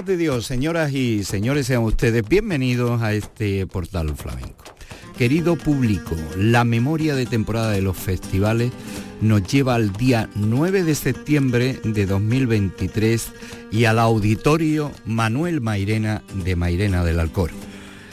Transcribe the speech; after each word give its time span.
de 0.00 0.16
Dios, 0.16 0.46
señoras 0.46 0.90
y 0.92 1.22
señores, 1.22 1.66
sean 1.66 1.82
ustedes 1.82 2.26
bienvenidos 2.26 3.02
a 3.02 3.12
este 3.12 3.66
portal 3.66 4.16
flamenco. 4.16 4.64
Querido 5.18 5.54
público, 5.54 6.16
la 6.34 6.64
memoria 6.64 7.14
de 7.14 7.26
temporada 7.26 7.70
de 7.72 7.82
los 7.82 7.96
festivales 7.96 8.72
nos 9.20 9.46
lleva 9.46 9.74
al 9.74 9.92
día 9.92 10.30
9 10.34 10.84
de 10.84 10.94
septiembre 10.94 11.78
de 11.84 12.06
2023 12.06 13.32
y 13.70 13.84
al 13.84 13.98
auditorio 13.98 14.90
Manuel 15.04 15.60
Mairena 15.60 16.22
de 16.42 16.56
Mairena 16.56 17.04
del 17.04 17.20
Alcor. 17.20 17.50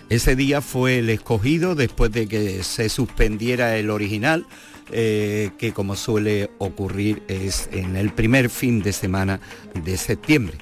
Ese 0.10 0.36
día 0.36 0.62
fue 0.62 1.00
el 1.00 1.10
escogido 1.10 1.76
después 1.76 2.12
de 2.12 2.28
que 2.28 2.62
se 2.62 2.90
suspendiera 2.90 3.78
el 3.78 3.90
original, 3.90 4.46
eh, 4.92 5.52
que 5.58 5.72
como 5.72 5.96
suele 5.96 6.52
ocurrir 6.58 7.24
es 7.30 7.70
en 7.72 7.96
el 7.96 8.12
primer 8.12 8.50
fin 8.50 8.82
de 8.82 8.92
semana 8.92 9.40
de 9.74 9.96
septiembre. 9.98 10.58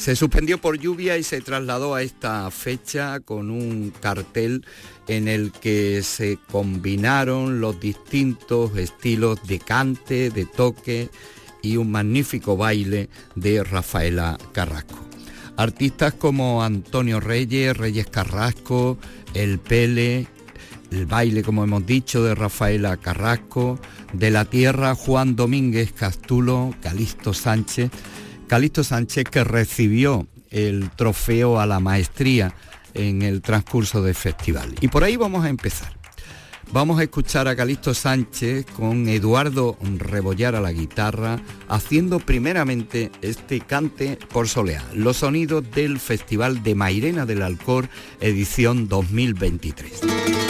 Se 0.00 0.16
suspendió 0.16 0.58
por 0.58 0.78
lluvia 0.78 1.18
y 1.18 1.22
se 1.22 1.42
trasladó 1.42 1.94
a 1.94 2.02
esta 2.02 2.50
fecha 2.50 3.20
con 3.20 3.50
un 3.50 3.92
cartel 4.00 4.64
en 5.08 5.28
el 5.28 5.52
que 5.52 6.02
se 6.02 6.38
combinaron 6.50 7.60
los 7.60 7.78
distintos 7.80 8.74
estilos 8.78 9.46
de 9.46 9.58
cante, 9.58 10.30
de 10.30 10.46
toque 10.46 11.10
y 11.60 11.76
un 11.76 11.90
magnífico 11.90 12.56
baile 12.56 13.10
de 13.34 13.62
Rafaela 13.62 14.38
Carrasco. 14.52 14.98
Artistas 15.58 16.14
como 16.14 16.64
Antonio 16.64 17.20
Reyes, 17.20 17.76
Reyes 17.76 18.06
Carrasco, 18.06 18.96
El 19.34 19.58
Pele, 19.58 20.28
el 20.90 21.04
baile, 21.04 21.42
como 21.42 21.62
hemos 21.62 21.84
dicho, 21.84 22.24
de 22.24 22.34
Rafaela 22.34 22.96
Carrasco, 22.96 23.78
de 24.14 24.30
la 24.30 24.46
Tierra 24.46 24.94
Juan 24.94 25.36
Domínguez 25.36 25.92
Castulo, 25.92 26.74
Calixto 26.80 27.34
Sánchez, 27.34 27.90
Calixto 28.50 28.82
Sánchez 28.82 29.26
que 29.30 29.44
recibió 29.44 30.26
el 30.50 30.90
trofeo 30.90 31.60
a 31.60 31.66
la 31.66 31.78
maestría 31.78 32.52
en 32.94 33.22
el 33.22 33.42
transcurso 33.42 34.02
del 34.02 34.16
festival. 34.16 34.74
Y 34.80 34.88
por 34.88 35.04
ahí 35.04 35.14
vamos 35.16 35.44
a 35.44 35.48
empezar. 35.48 35.92
Vamos 36.72 36.98
a 36.98 37.04
escuchar 37.04 37.46
a 37.46 37.54
Calixto 37.54 37.94
Sánchez 37.94 38.66
con 38.76 39.08
Eduardo 39.08 39.78
Rebollar 39.98 40.56
a 40.56 40.60
la 40.60 40.72
guitarra, 40.72 41.38
haciendo 41.68 42.18
primeramente 42.18 43.12
este 43.22 43.60
cante 43.60 44.18
por 44.32 44.48
soleá, 44.48 44.84
los 44.94 45.18
sonidos 45.18 45.70
del 45.70 46.00
Festival 46.00 46.64
de 46.64 46.74
Mairena 46.74 47.26
del 47.26 47.42
Alcor, 47.42 47.88
edición 48.20 48.88
2023. 48.88 50.49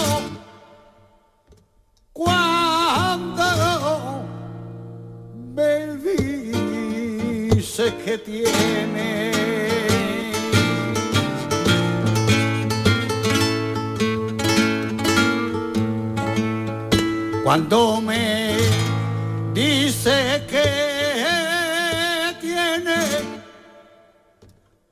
cuando 2.12 3.44
me 5.55 5.96
dice 7.56 7.85
que 8.05 8.19
tiene 8.19 9.32
cuando 17.43 18.00
me 18.02 18.56
dice 19.55 20.33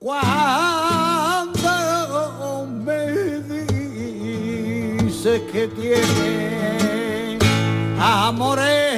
Cuando 0.03 1.47
me 2.85 3.07
dice 4.99 5.47
que 5.53 5.69
tiene 5.69 7.39
amores 8.01 8.92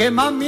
que 0.00 0.10
mamá 0.10 0.39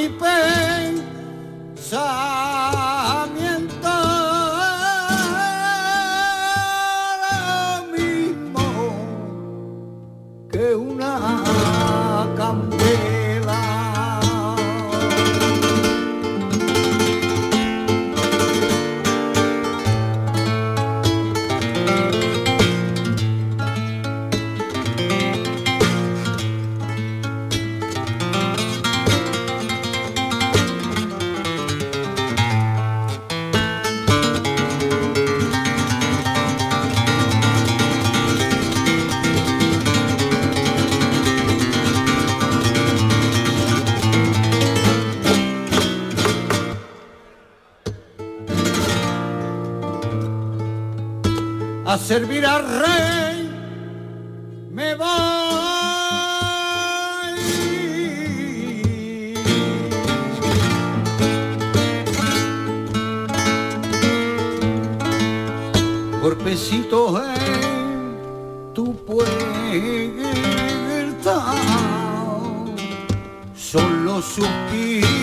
a 51.92 51.98
servir 51.98 52.46
al 52.46 52.64
rey 52.80 53.50
me 54.70 54.94
voy. 54.94 55.06
Golpecito 66.22 67.22
en 67.22 68.16
tu 68.72 68.96
puerta, 69.04 69.26
solo 73.54 74.22
suspiro. 74.22 75.21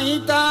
ainda 0.00 0.49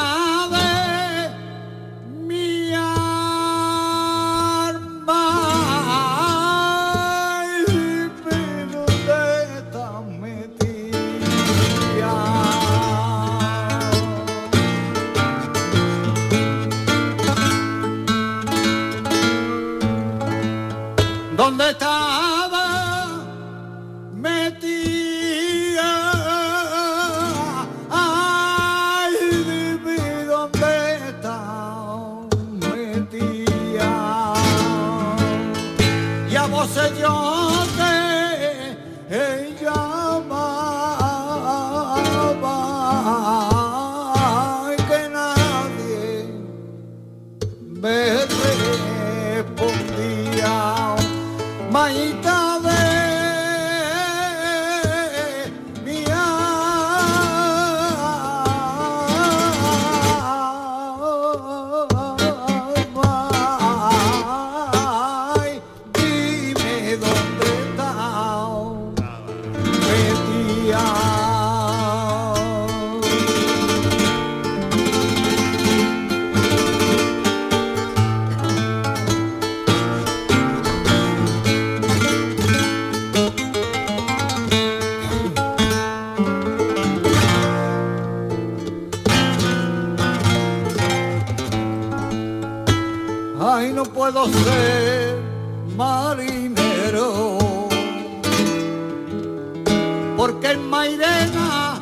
que 100.49 100.55
en 100.55 100.69
Mairena 100.69 101.79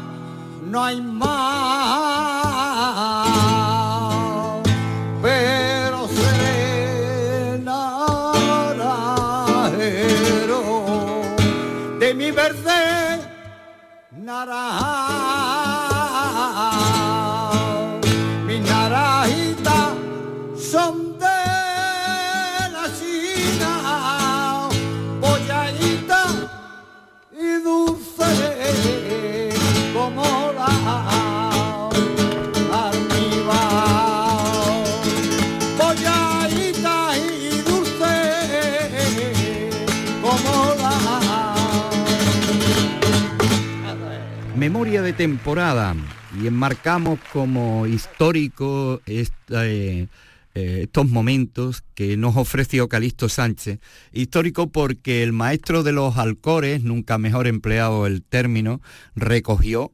no 0.66 0.84
hay 0.84 1.02
más. 1.02 1.77
Memoria 44.78 45.02
de 45.02 45.14
temporada 45.14 45.96
y 46.40 46.46
enmarcamos 46.46 47.20
como 47.34 47.88
histórico 47.88 49.02
eh, 49.08 49.26
eh, 49.50 50.08
estos 50.84 51.10
momentos 51.10 51.84
que 51.96 52.16
nos 52.16 52.38
ofreció 52.38 52.88
Calixto 52.88 53.28
Sánchez. 53.28 53.80
Histórico 54.14 54.68
porque 54.68 55.24
el 55.24 55.34
maestro 55.34 55.82
de 55.82 55.94
los 55.94 56.18
alcores, 56.18 56.84
nunca 56.84 57.18
mejor 57.18 57.48
empleado 57.48 58.06
el 58.06 58.22
término, 58.22 58.80
recogió 59.16 59.94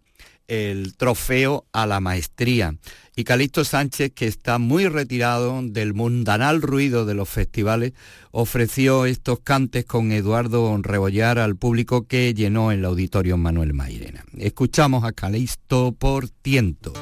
el 0.54 0.96
trofeo 0.96 1.66
a 1.72 1.86
la 1.86 2.00
maestría. 2.00 2.76
Y 3.16 3.24
Calixto 3.26 3.64
Sánchez, 3.64 4.12
que 4.14 4.28
está 4.28 4.58
muy 4.58 4.88
retirado 4.88 5.62
del 5.64 5.94
mundanal 5.94 6.62
ruido 6.62 7.06
de 7.06 7.14
los 7.14 7.30
festivales, 7.30 7.94
ofreció 8.32 9.06
estos 9.06 9.40
cantes 9.40 9.86
con 9.86 10.12
Eduardo 10.12 10.76
Rebollar 10.82 11.38
al 11.38 11.56
público 11.56 12.08
que 12.08 12.34
llenó 12.34 12.72
el 12.72 12.84
auditorio 12.86 13.38
Manuel 13.38 13.74
Mairena. 13.74 14.26
Escuchamos 14.38 15.04
a 15.04 15.12
Calixto 15.12 15.92
por 15.92 16.30
tiento. 16.30 16.94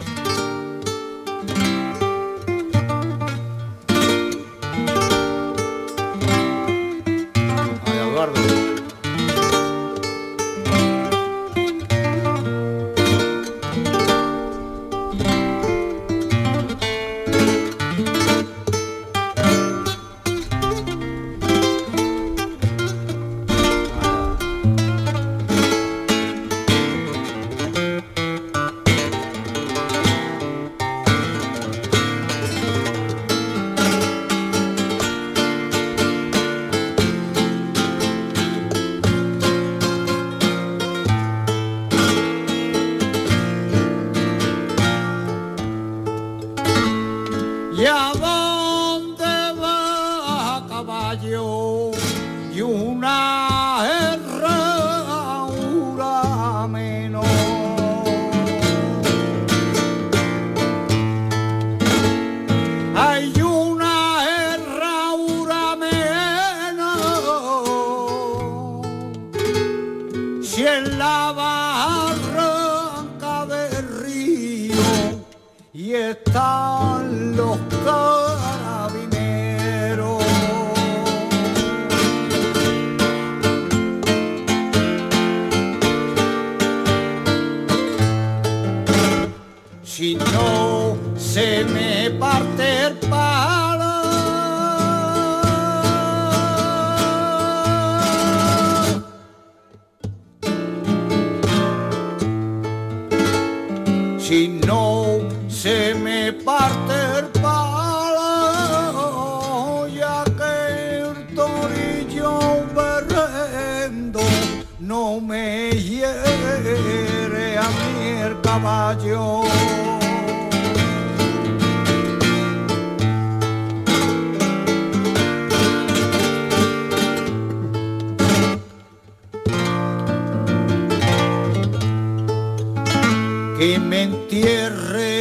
y 133.61 133.77
me 133.77 134.03
entierre. 134.03 135.20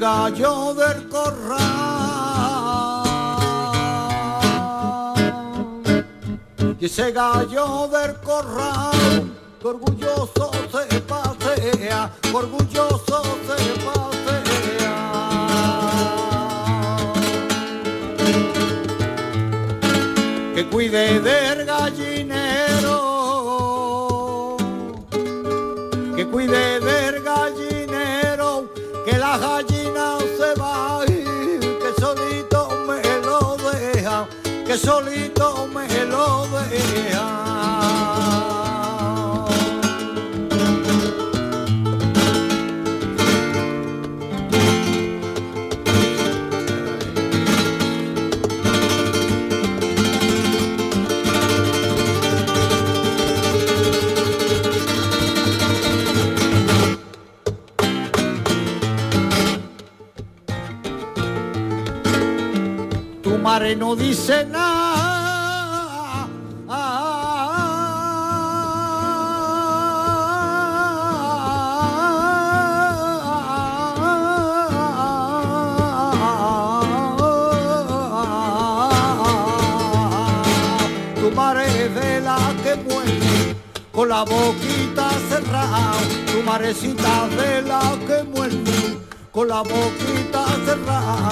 gallo 0.00 0.74
del 0.74 1.08
corral, 1.08 1.76
que 6.78 6.88
orgulloso 9.62 10.50
se 10.72 11.00
pasea, 11.02 12.10
orgulloso 12.32 13.22
se 13.46 13.58
pasea. 13.84 14.96
Que 20.54 20.62
cuide 20.70 21.20
del 21.20 21.66
gallinero, 21.66 22.96
que 26.16 26.26
cuide 26.26 26.79
que 34.70 34.78
solito 34.78 35.66
me 35.66 35.88
lo 36.04 36.46
deja. 36.46 37.49
No 63.60 63.94
dice 63.94 64.46
nada. 64.46 66.26
Tu 81.16 81.30
madre 81.32 81.88
de 81.90 82.20
la 82.22 82.38
que 82.64 82.76
muere 82.76 83.56
con 83.92 84.08
la 84.08 84.24
boquita 84.24 85.10
cerrada, 85.28 85.92
tu 86.32 86.42
marecita 86.42 87.28
de 87.28 87.62
la 87.62 87.82
que 88.06 88.22
muere 88.24 88.56
con 89.30 89.48
la 89.48 89.60
boquita 89.62 90.46
cerrada, 90.64 91.30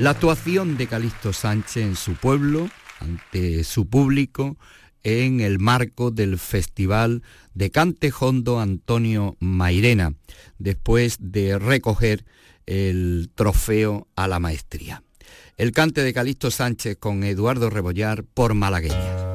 la 0.00 0.10
actuación 0.10 0.78
de 0.78 0.86
Calixto 0.86 1.32
Sánchez 1.32 1.76
en 1.84 1.94
su 1.94 2.14
pueblo, 2.14 2.70
ante 3.00 3.64
su 3.64 3.86
público, 3.86 4.56
en 5.02 5.40
el 5.40 5.58
marco 5.58 6.10
del 6.10 6.38
Festival 6.38 7.22
de 7.54 7.70
Cantejondo 7.70 8.60
Antonio 8.60 9.36
Mairena, 9.40 10.14
después 10.58 11.16
de 11.20 11.58
recoger 11.58 12.24
el 12.66 13.30
trofeo 13.34 14.08
a 14.16 14.26
la 14.26 14.40
maestría. 14.40 15.02
El 15.56 15.72
cante 15.72 16.02
de 16.02 16.14
Calixto 16.14 16.50
Sánchez 16.50 16.96
con 16.98 17.22
Eduardo 17.22 17.68
Rebollar 17.68 18.24
por 18.24 18.54
Malagueña. 18.54 19.29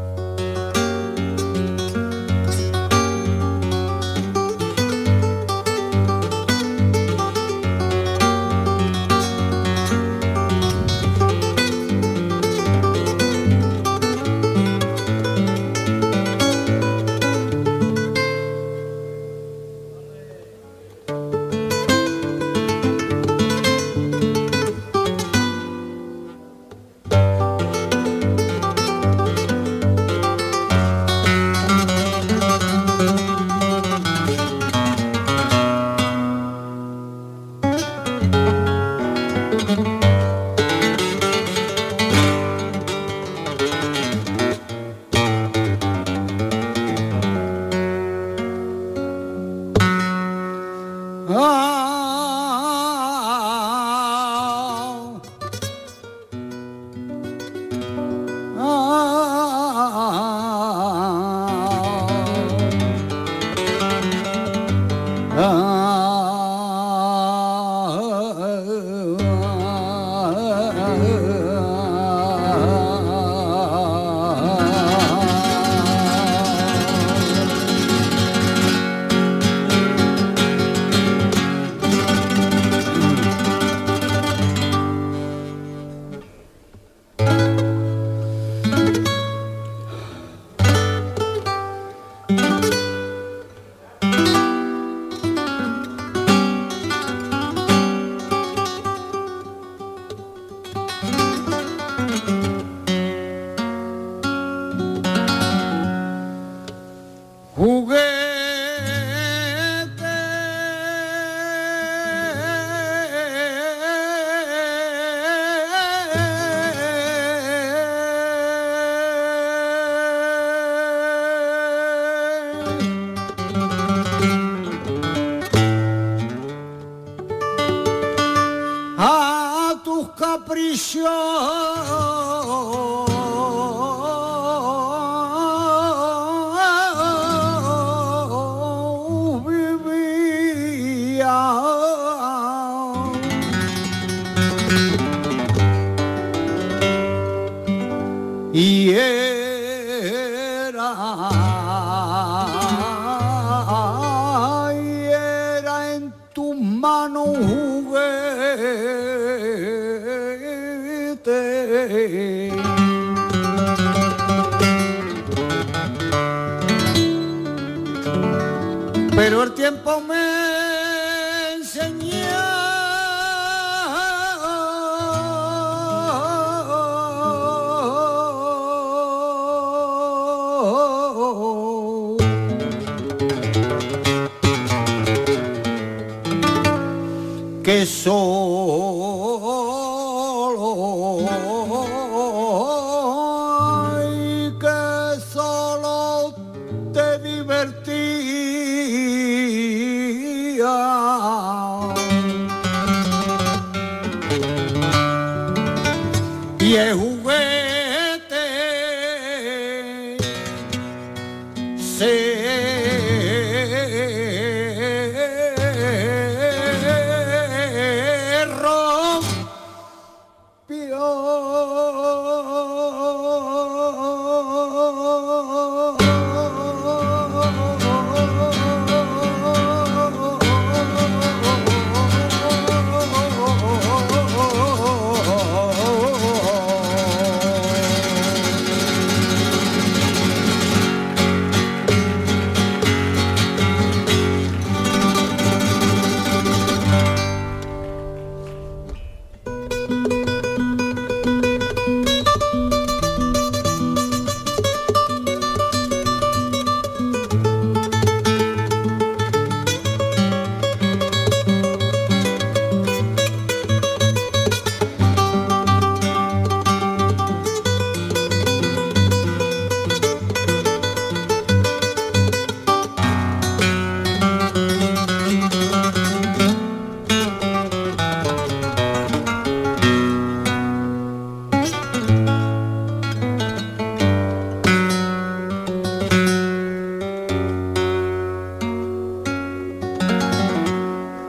Que 187.65 187.83
solo 187.83 189.14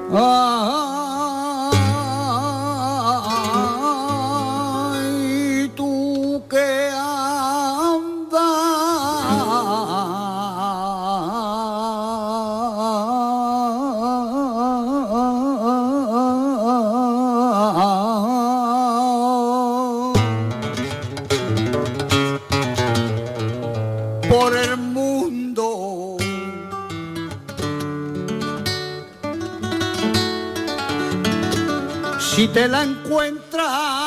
Ay, 0.09 0.66
La 32.69 32.83
encuentras 32.83 34.06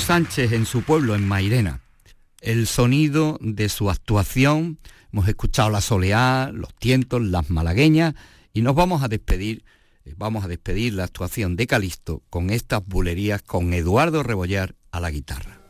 Sánchez 0.00 0.52
en 0.52 0.66
su 0.66 0.82
pueblo, 0.82 1.14
en 1.14 1.26
Mairena. 1.26 1.80
El 2.40 2.66
sonido 2.66 3.38
de 3.40 3.68
su 3.68 3.90
actuación, 3.90 4.78
hemos 5.12 5.28
escuchado 5.28 5.70
la 5.70 5.80
soleá, 5.80 6.50
los 6.52 6.74
tientos, 6.74 7.22
las 7.22 7.50
malagueñas 7.50 8.14
y 8.52 8.62
nos 8.62 8.74
vamos 8.74 9.02
a 9.02 9.08
despedir, 9.08 9.64
eh, 10.04 10.14
vamos 10.16 10.44
a 10.44 10.48
despedir 10.48 10.94
la 10.94 11.04
actuación 11.04 11.56
de 11.56 11.66
Calixto 11.66 12.22
con 12.30 12.50
estas 12.50 12.84
bulerías 12.86 13.42
con 13.42 13.72
Eduardo 13.72 14.22
Rebollar 14.22 14.74
a 14.90 15.00
la 15.00 15.10
guitarra. 15.10 15.60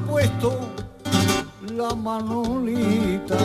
Puesto 0.00 0.58
la 1.74 1.94
manolita. 1.94 3.36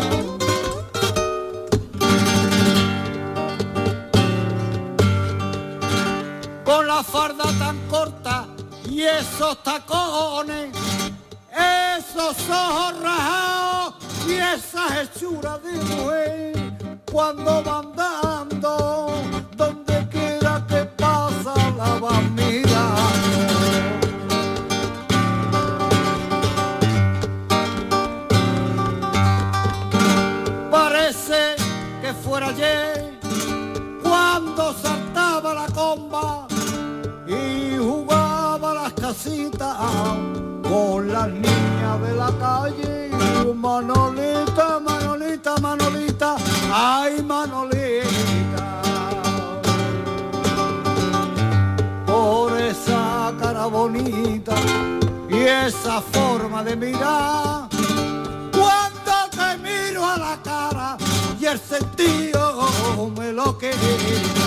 Con 6.64 6.88
la 6.88 7.04
farda 7.04 7.46
tan 7.60 7.78
corta 7.90 8.48
y 8.90 9.02
esos 9.02 9.62
tacones, 9.64 10.76
esos 11.52 12.50
ojos 12.50 13.02
rajados 13.02 13.96
y 14.28 14.34
esas 14.34 14.92
hechuras 15.04 15.62
de 15.64 15.74
mujer 15.74 16.54
cuando 17.12 17.64
van 17.64 17.96
dando 17.96 19.33
con 39.24 41.14
las 41.14 41.30
niñas 41.30 42.02
de 42.02 42.14
la 42.16 42.32
calle. 42.40 43.10
Manolita, 43.56 44.80
Manolita, 44.80 45.58
Manolita, 45.62 46.36
ay 46.72 47.24
Manolita. 47.24 48.82
Por 52.06 52.60
esa 52.60 53.34
cara 53.40 53.66
bonita 53.68 54.56
y 55.30 55.36
esa 55.36 56.02
forma 56.02 56.64
de 56.64 56.76
mirar, 56.76 57.70
cuando 58.52 59.16
te 59.32 59.58
miro 59.60 60.06
a 60.06 60.18
la 60.18 60.38
cara 60.44 60.98
y 61.40 61.46
el 61.46 61.60
sentido 61.60 62.68
me 63.18 63.32
lo 63.32 63.58
queda. 63.58 64.43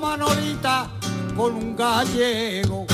Manolita 0.00 0.88
con 1.36 1.54
un 1.54 1.76
gallego. 1.76 2.84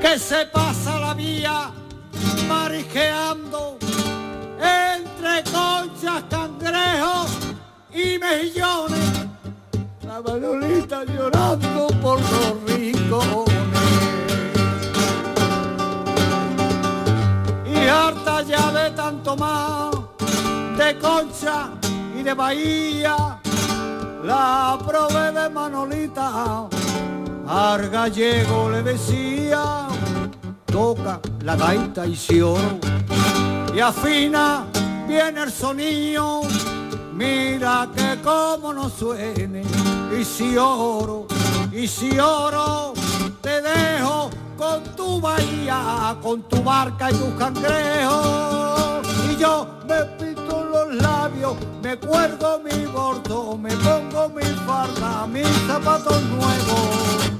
Que 0.00 0.18
se 0.18 0.46
pasa 0.46 0.98
la 0.98 1.14
vía 1.14 1.70
marijeando 2.48 3.78
entre 4.58 5.44
conchas, 5.44 6.24
cangrejos 6.28 7.30
y 7.92 8.18
mejillones. 8.18 9.28
La 10.06 10.20
Manolita 10.20 11.04
llorando 11.04 11.86
por 12.02 12.20
los 12.20 12.62
rincones. 12.66 13.54
Y 17.64 17.88
harta 17.88 18.42
ya 18.42 18.72
de 18.72 18.90
tanto 18.90 19.36
más 19.36 19.93
de 20.84 20.98
concha 20.98 21.70
de 22.22 22.34
Bahía, 22.34 23.38
la 24.22 24.78
prove 24.86 25.32
de 25.32 25.48
Manolita, 25.50 26.68
al 27.46 27.90
gallego 27.90 28.70
le 28.70 28.82
decía, 28.82 29.88
toca 30.66 31.20
la 31.40 31.56
gaita 31.56 32.06
y 32.06 32.16
si 32.16 32.40
oro, 32.40 32.78
y 33.74 33.80
afina, 33.80 34.64
viene 35.06 35.42
el 35.42 35.52
sonido, 35.52 36.42
mira 37.12 37.88
que 37.94 38.20
como 38.22 38.72
no 38.72 38.88
suene, 38.88 39.62
y 40.18 40.24
si 40.24 40.56
oro, 40.56 41.26
y 41.72 41.86
si 41.86 42.18
oro, 42.18 42.94
te 43.42 43.60
dejo 43.60 44.30
con 44.56 44.82
tu 44.96 45.20
bahía, 45.20 46.16
con 46.22 46.42
tu 46.42 46.62
barca 46.62 47.10
y 47.10 47.14
tu 47.14 47.36
cangrejo, 47.36 49.02
y 49.30 49.36
yo 49.36 49.66
me 49.86 49.94
los 49.98 50.33
labios, 50.94 51.56
me 51.82 51.96
cuelgo 51.96 52.60
mi 52.60 52.86
bordo, 52.86 53.56
me 53.58 53.70
pongo 53.76 54.28
mi 54.30 54.42
farda, 54.66 55.26
mis 55.26 55.48
zapatos 55.66 56.22
nuevos 56.24 57.32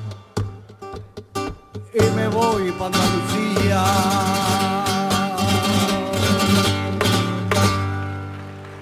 y 1.94 2.16
me 2.16 2.28
voy 2.28 2.72
para 2.72 2.96
Andalucía. 2.96 3.84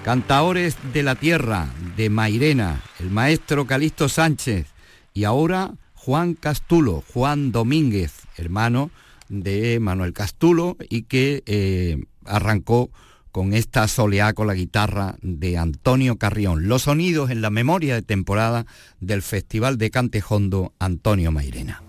Cantaores 0.05 0.77
de 0.93 1.03
la 1.03 1.15
Tierra, 1.15 1.69
de 1.97 2.11
Mairena, 2.11 2.83
el 2.99 3.11
maestro 3.11 3.67
Calixto 3.67 4.09
Sánchez 4.09 4.67
y 5.15 5.25
ahora 5.25 5.75
Juan 5.95 6.35
Castulo, 6.35 7.05
Juan 7.13 7.53
Domínguez, 7.53 8.23
hermano 8.37 8.91
de 9.29 9.79
Manuel 9.81 10.13
Castulo 10.13 10.77
y 10.89 11.03
que 11.03 11.43
eh, 11.47 12.05
arrancó 12.25 12.91
con 13.33 13.55
esta 13.55 13.89
soleá 13.89 14.35
con 14.35 14.47
la 14.47 14.55
guitarra 14.55 15.17
de 15.23 15.59
Antonio 15.59 16.17
Carrión. 16.17 16.69
Los 16.69 16.83
sonidos 16.83 17.31
en 17.31 17.41
la 17.41 17.51
memoria 17.51 17.95
de 17.95 18.03
temporada 18.03 18.67
del 19.01 19.23
Festival 19.23 19.79
de 19.79 19.91
Cantejondo 19.91 20.75
Antonio 20.79 21.33
Mairena. 21.33 21.83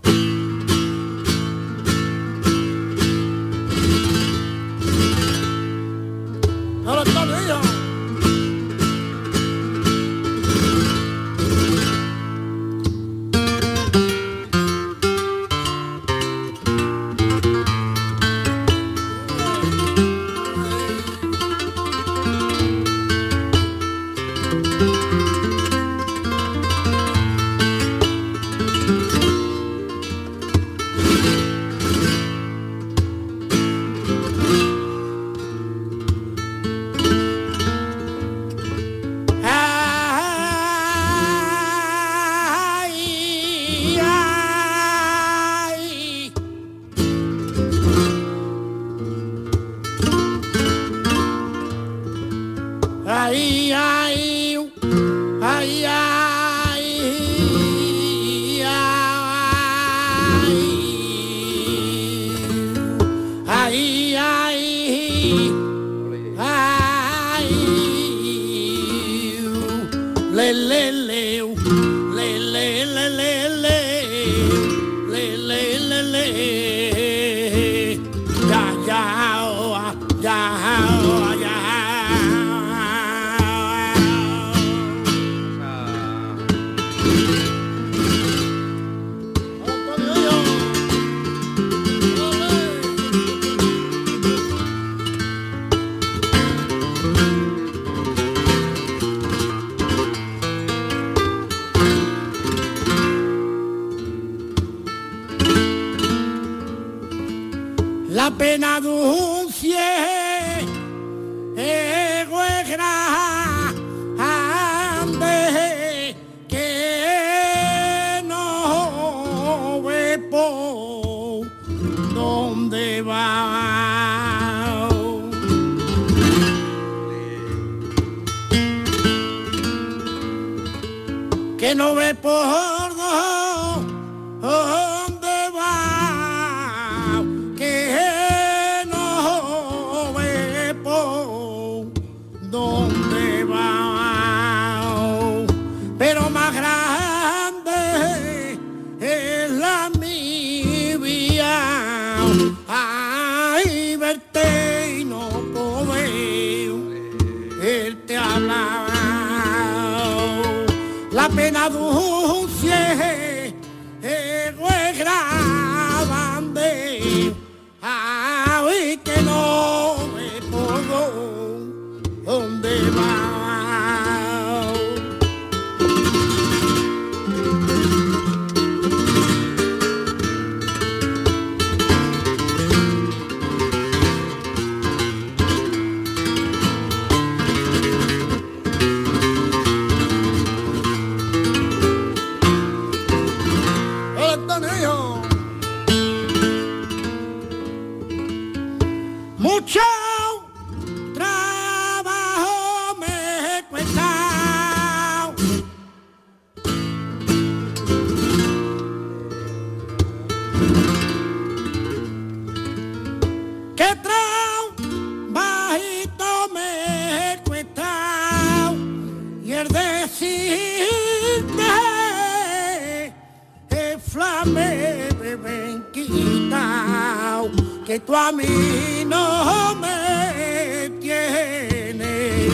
que 227.94 228.00
tú 228.00 228.16
a 228.16 228.32
mí 228.32 229.04
no 229.06 229.76
me 229.76 230.90
tienes 231.00 232.52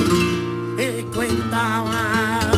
en 0.78 1.10
cuenta 1.14 1.82
más. 1.82 2.50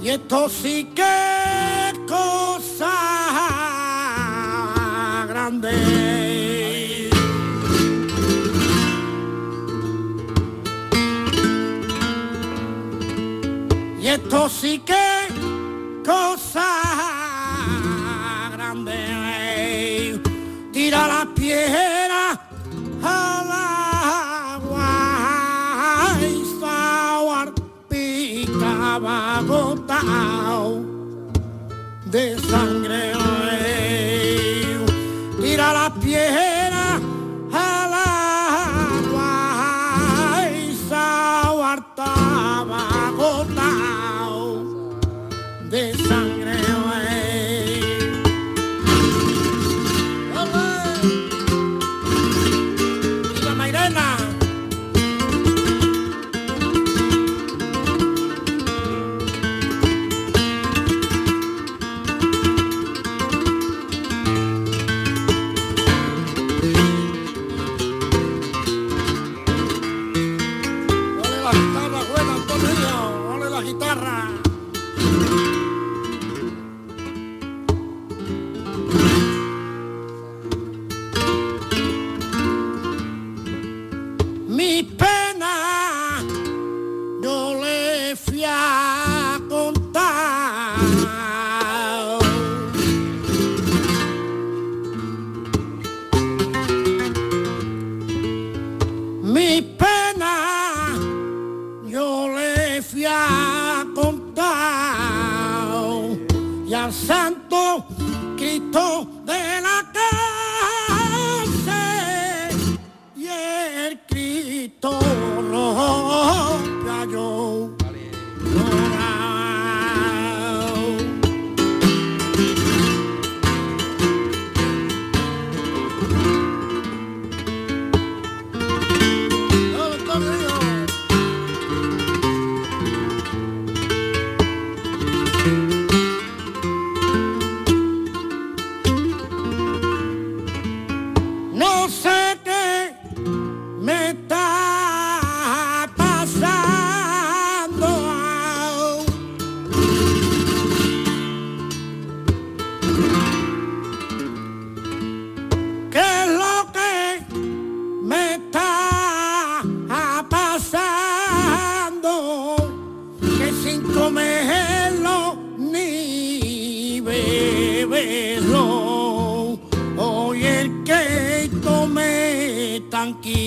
Y 0.00 0.08
esto 0.08 0.48
sí 0.48 0.88
Esto 14.28 14.50
que 14.80 16.04
cosa 16.04 16.68
grande. 18.52 20.20
Tira 20.70 21.08
las 21.08 21.26
piedras 21.28 22.38
al 23.02 23.50
agua 24.60 24.90
y 26.20 26.44
sawar 26.60 27.54
pica 27.88 28.98
gota 29.46 30.02
de 32.10 32.38
sangre. 32.38 33.17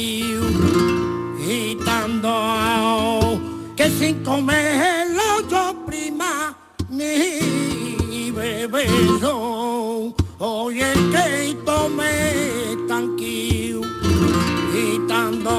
y 0.03 1.75
tanto 1.85 3.39
que 3.75 3.89
sin 3.89 4.23
comerlo 4.23 5.47
yo 5.49 5.75
prima 5.85 6.55
mi 6.89 8.31
bebé 8.31 8.87
yo 9.21 10.13
hoy 10.39 10.81
el 10.81 11.11
que 11.11 11.55
tomé 11.65 12.77
tranquilo 12.87 13.81
y 14.73 15.07
tanto 15.07 15.51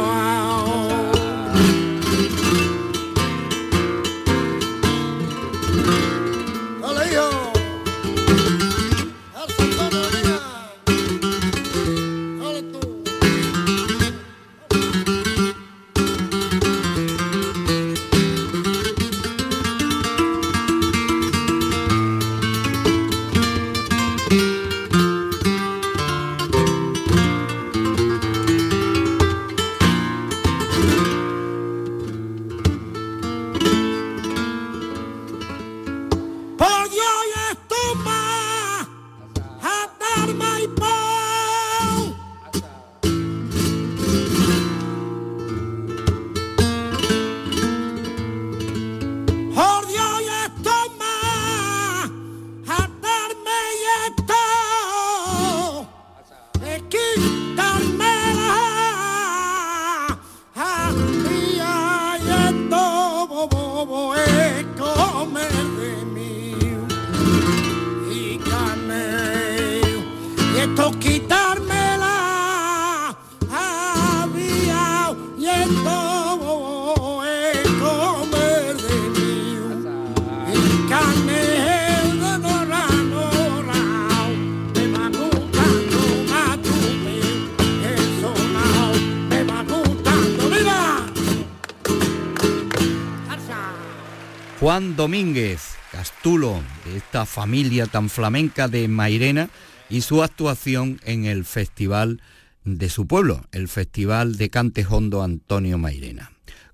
Juan 94.62 94.94
Domínguez, 94.94 95.74
Castulo, 95.90 96.60
de 96.84 96.96
esta 96.96 97.26
familia 97.26 97.86
tan 97.86 98.08
flamenca 98.08 98.68
de 98.68 98.86
Mairena, 98.86 99.50
y 99.90 100.02
su 100.02 100.22
actuación 100.22 101.00
en 101.02 101.24
el 101.24 101.44
festival 101.44 102.22
de 102.62 102.88
su 102.88 103.08
pueblo, 103.08 103.44
el 103.50 103.66
Festival 103.66 104.36
de 104.36 104.50
Cante 104.50 104.86
Hondo 104.88 105.24
Antonio 105.24 105.78
Mairena, 105.78 106.30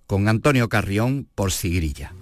con 0.06 0.28
Antonio 0.28 0.68
Carrión 0.68 1.28
por 1.34 1.50
Sigrilla. 1.50 2.12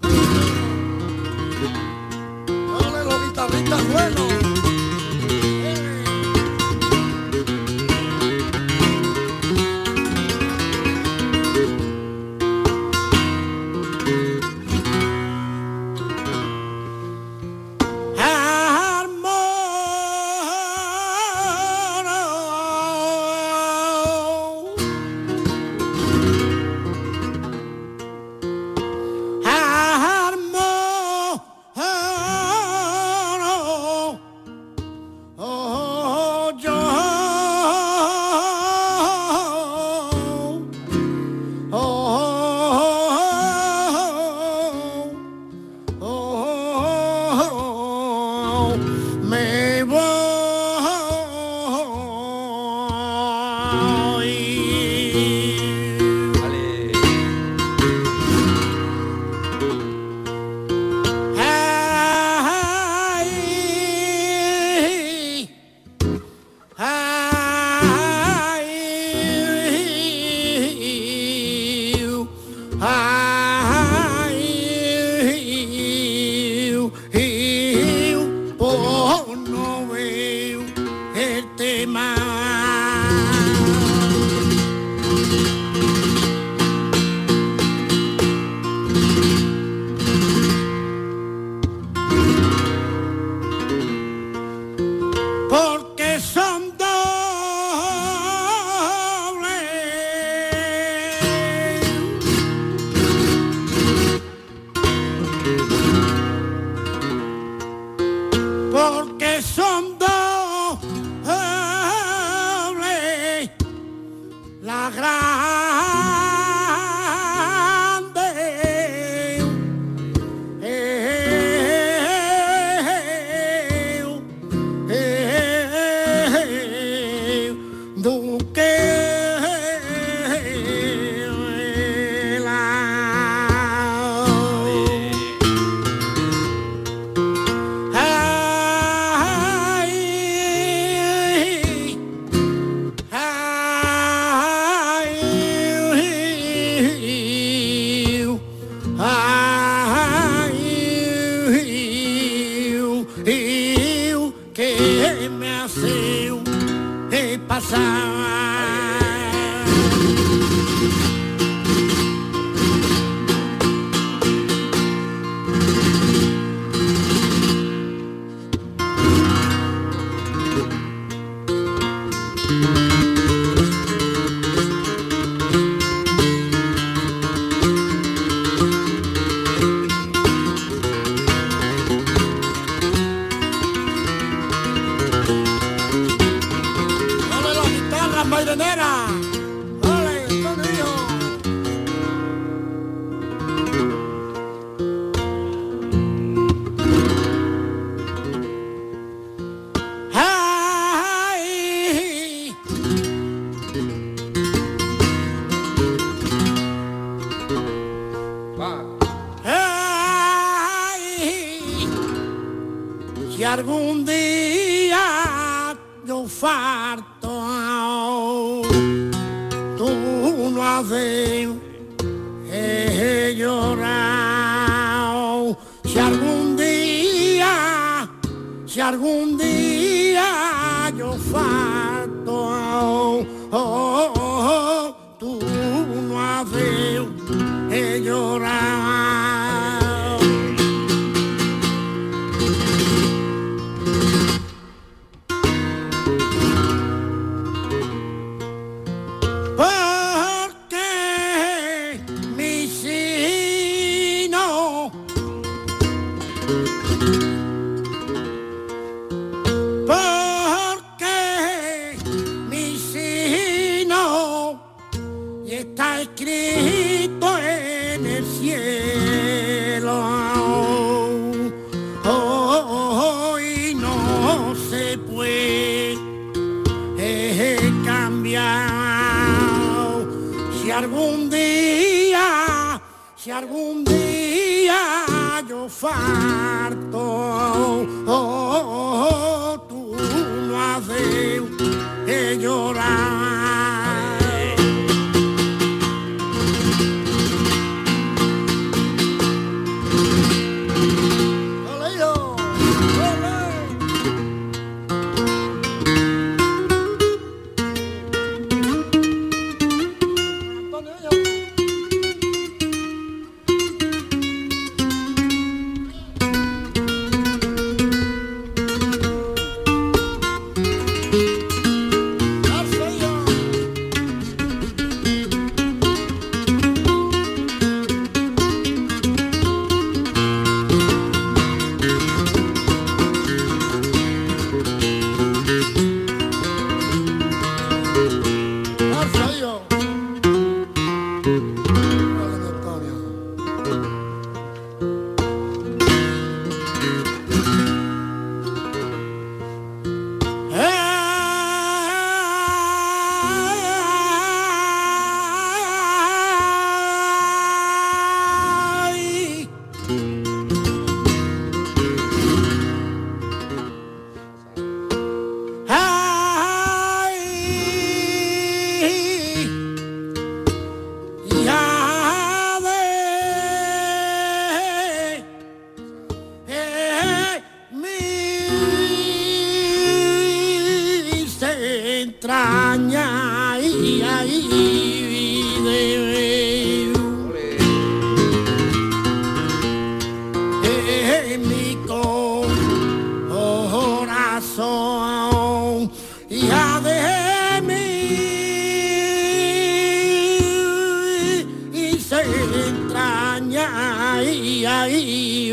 Entraña 403.57 404.23
y 404.23 404.65
ahí 404.65 405.51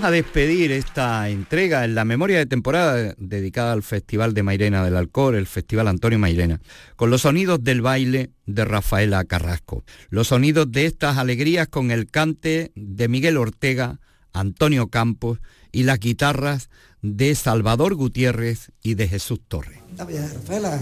vamos 0.00 0.08
a 0.08 0.12
despedir 0.12 0.72
esta 0.72 1.28
entrega 1.28 1.84
en 1.84 1.94
la 1.94 2.06
memoria 2.06 2.38
de 2.38 2.46
temporada 2.46 3.14
dedicada 3.18 3.72
al 3.72 3.82
Festival 3.82 4.32
de 4.32 4.42
Mairena 4.42 4.82
del 4.82 4.96
Alcor, 4.96 5.34
el 5.34 5.46
Festival 5.46 5.88
Antonio 5.88 6.18
Mairena, 6.18 6.58
con 6.96 7.10
los 7.10 7.20
sonidos 7.20 7.62
del 7.62 7.82
baile 7.82 8.30
de 8.46 8.64
Rafaela 8.64 9.22
Carrasco, 9.26 9.84
los 10.08 10.28
sonidos 10.28 10.72
de 10.72 10.86
estas 10.86 11.18
alegrías 11.18 11.68
con 11.68 11.90
el 11.90 12.10
cante 12.10 12.72
de 12.76 13.08
Miguel 13.08 13.36
Ortega, 13.36 14.00
Antonio 14.32 14.88
Campos 14.88 15.38
y 15.70 15.82
las 15.82 15.98
guitarras 15.98 16.70
de 17.02 17.34
Salvador 17.34 17.94
Gutiérrez 17.94 18.72
y 18.82 18.94
de 18.94 19.06
Jesús 19.06 19.40
Torres. 19.48 19.80
Rafaela. 19.98 20.80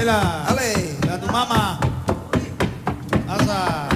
Dale. 0.00 0.16
Dale. 0.48 0.96
A 1.12 1.18
tu 1.18 1.26
mamá. 1.30 1.78
Pasa. 3.28 3.89